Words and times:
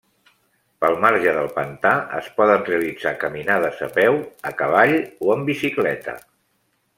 Pel 0.83 0.95
marge 1.01 1.33
del 1.35 1.49
pantà 1.57 1.91
es 2.19 2.29
poden 2.39 2.65
realitzar 2.69 3.13
caminades 3.25 3.85
a 3.89 3.93
peu, 3.99 4.19
a 4.53 4.55
cavall 4.63 4.97
o 5.29 5.37
en 5.39 5.47
bicicleta. 5.51 6.19